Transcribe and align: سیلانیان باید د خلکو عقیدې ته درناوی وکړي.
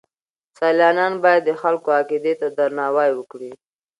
سیلانیان 0.57 1.13
باید 1.23 1.41
د 1.45 1.51
خلکو 1.61 1.89
عقیدې 1.99 2.33
ته 2.39 2.47
درناوی 2.57 3.11
وکړي. 3.15 3.51